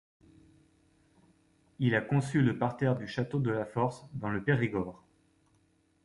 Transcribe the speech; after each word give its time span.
Il 1.77 1.93
a 1.93 2.01
conçu 2.01 2.41
le 2.41 2.57
parterre 2.57 2.95
du 2.95 3.05
château 3.07 3.39
de 3.39 3.51
La 3.51 3.65
Force, 3.67 4.07
dans 4.13 4.29
le 4.29 4.43
Périgord. 4.43 5.05